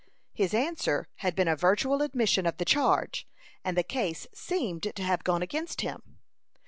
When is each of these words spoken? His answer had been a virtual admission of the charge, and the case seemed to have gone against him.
His 0.33 0.55
answer 0.55 1.07
had 1.17 1.35
been 1.35 1.47
a 1.47 1.55
virtual 1.55 2.01
admission 2.01 2.47
of 2.47 2.57
the 2.57 2.65
charge, 2.65 3.27
and 3.63 3.77
the 3.77 3.83
case 3.83 4.25
seemed 4.33 4.81
to 4.95 5.03
have 5.03 5.23
gone 5.23 5.43
against 5.43 5.81
him. 5.81 6.17